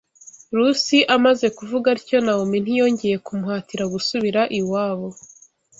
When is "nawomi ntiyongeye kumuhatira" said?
2.25-3.83